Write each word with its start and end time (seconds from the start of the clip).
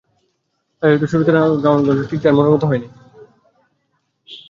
তাই 0.81 0.89
হয়তো 0.91 1.07
শুরুতে 1.11 1.31
গাওয়া 1.35 1.49
গানগুলি 1.65 2.01
ঠিক 2.09 2.19
তাঁর 2.23 2.35
মনের 2.37 2.53
মতো 2.53 2.65
হয়ে 2.65 2.81
ওঠেনি। 2.81 2.89